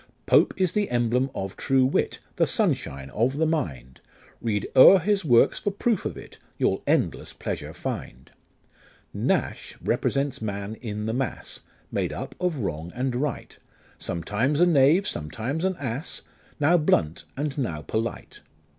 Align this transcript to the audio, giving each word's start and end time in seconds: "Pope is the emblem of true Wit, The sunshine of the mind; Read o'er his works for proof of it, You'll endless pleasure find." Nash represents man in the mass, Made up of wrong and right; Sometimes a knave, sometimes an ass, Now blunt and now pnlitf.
"Pope 0.25 0.55
is 0.57 0.71
the 0.71 0.89
emblem 0.89 1.29
of 1.35 1.55
true 1.55 1.85
Wit, 1.85 2.17
The 2.37 2.47
sunshine 2.47 3.11
of 3.11 3.37
the 3.37 3.45
mind; 3.45 4.01
Read 4.41 4.65
o'er 4.75 4.97
his 4.97 5.23
works 5.23 5.59
for 5.59 5.69
proof 5.69 6.05
of 6.05 6.17
it, 6.17 6.39
You'll 6.57 6.81
endless 6.87 7.33
pleasure 7.33 7.71
find." 7.71 8.31
Nash 9.13 9.75
represents 9.79 10.41
man 10.41 10.73
in 10.73 11.05
the 11.05 11.13
mass, 11.13 11.59
Made 11.91 12.13
up 12.13 12.33
of 12.39 12.61
wrong 12.61 12.91
and 12.95 13.15
right; 13.15 13.55
Sometimes 13.99 14.59
a 14.59 14.65
knave, 14.65 15.07
sometimes 15.07 15.63
an 15.63 15.75
ass, 15.77 16.23
Now 16.59 16.77
blunt 16.77 17.25
and 17.37 17.55
now 17.59 17.83
pnlitf. 17.83 18.39